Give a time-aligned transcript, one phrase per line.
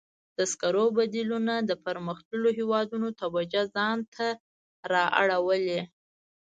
[0.37, 4.27] د سکرو بدیلونه د پرمختللو هېوادونو توجه ځان ته
[4.91, 5.81] را اړولې.